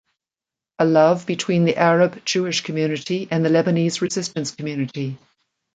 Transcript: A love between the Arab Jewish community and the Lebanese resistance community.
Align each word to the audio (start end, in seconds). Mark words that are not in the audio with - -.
A 0.79 0.85
love 0.85 1.27
between 1.27 1.63
the 1.63 1.77
Arab 1.77 2.25
Jewish 2.25 2.61
community 2.61 3.27
and 3.29 3.45
the 3.45 3.49
Lebanese 3.51 4.01
resistance 4.01 4.49
community. 4.49 5.19